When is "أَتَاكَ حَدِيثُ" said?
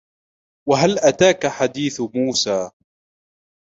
0.99-2.01